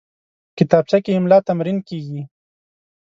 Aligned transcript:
کتابچه 0.57 0.97
کې 1.03 1.11
املا 1.17 1.37
تمرین 1.47 1.77
کېږي 1.87 2.21